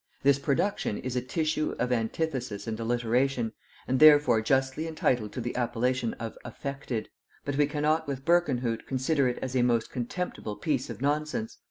[0.23, 3.53] "This production is a tissue of antithesis and alliteration,
[3.87, 7.09] and therefore justly entitled to the appellation of affected;
[7.45, 11.59] but we cannot with Berkenhout consider it as a most contemptible piece of nonsense.